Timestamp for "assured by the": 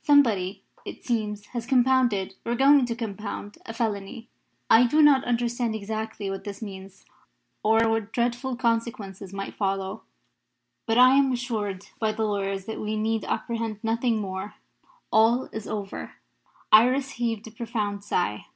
11.32-12.24